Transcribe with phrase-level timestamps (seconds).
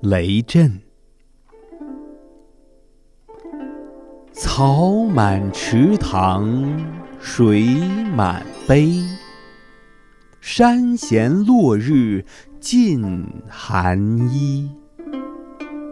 [0.00, 0.80] 雷震，
[4.32, 6.86] 草满池塘
[7.18, 7.64] 水
[8.14, 9.04] 满陂，
[10.40, 12.24] 山衔落日
[12.60, 13.98] 尽寒
[14.30, 14.70] 衣。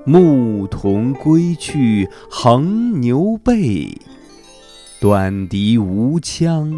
[0.05, 3.93] 牧童归去横牛背，
[5.01, 6.73] 短笛无腔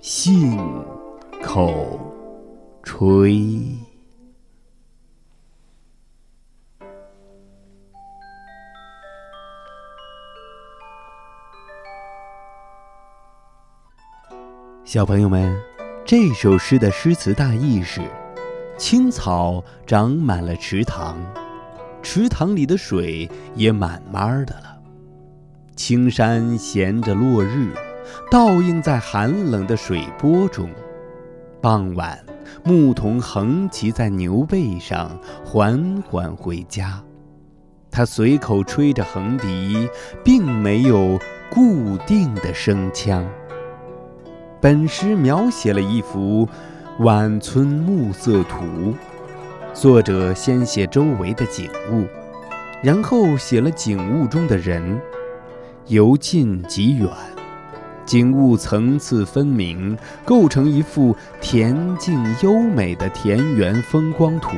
[0.00, 0.58] 信
[1.40, 2.00] 口
[2.82, 3.85] 吹。
[14.86, 15.52] 小朋友们，
[16.04, 18.00] 这首诗的诗词大意是：
[18.78, 21.16] 青草长满了池塘，
[22.04, 24.78] 池塘里的水也慢慢的了。
[25.74, 27.72] 青山衔着落日，
[28.30, 30.70] 倒映在寒冷的水波中。
[31.60, 32.24] 傍晚，
[32.62, 37.02] 牧童横骑在牛背上，缓缓回家。
[37.90, 39.88] 他随口吹着横笛，
[40.22, 41.18] 并没有
[41.50, 43.28] 固定的声腔。
[44.60, 46.48] 本诗描写了一幅
[47.00, 48.94] 晚村暮色图，
[49.74, 52.06] 作者先写周围的景物，
[52.82, 54.98] 然后写了景物中的人，
[55.88, 57.08] 由近及远，
[58.06, 64.56] 景物层次分明，构成一幅恬静优美的田园风光图，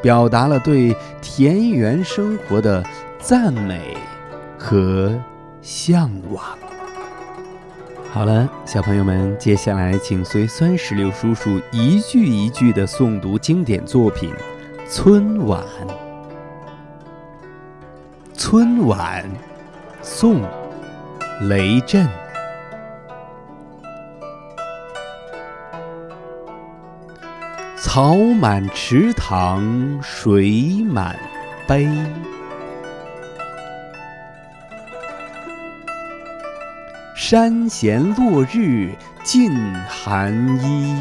[0.00, 2.82] 表达了对田园生活的
[3.20, 3.94] 赞美
[4.58, 5.14] 和
[5.60, 6.42] 向往。
[8.12, 14.30] 好了，小朋友们，接下来请随酸石榴叔叔一句一句的诵读经典作品
[14.94, 15.64] 《春晚》。
[18.36, 19.24] 《春晚》，
[20.02, 20.42] 宋·
[21.48, 22.06] 雷震。
[27.78, 31.18] 草满池塘水满
[31.66, 31.88] 陂。
[37.24, 38.90] 山衔落日
[39.22, 39.52] 尽
[39.88, 41.00] 寒衣，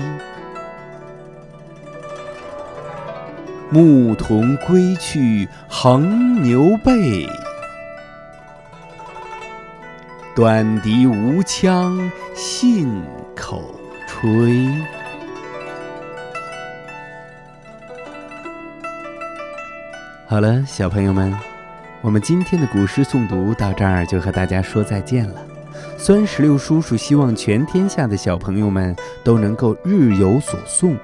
[3.71, 7.27] 牧童归去横牛背，
[10.35, 13.01] 短笛无腔信
[13.35, 13.73] 口
[14.05, 14.69] 吹。
[20.27, 21.35] 好了，小朋友们，
[22.01, 25.47] 我们今天的古诗诵读到这儿就和大家说再见了。
[25.97, 30.97] 酸石榴叔叔希望全天下的小朋友们都能够日有所诵，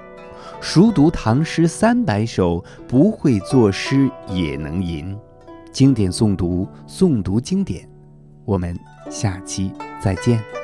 [0.60, 5.18] 熟读唐诗三百首，不会作诗也能吟。
[5.72, 7.88] 经典诵读，诵读经典。
[8.46, 8.78] 我们
[9.10, 10.57] 下期再见。